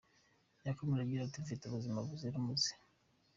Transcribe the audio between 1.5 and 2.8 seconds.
ubuzima buzira umuze.”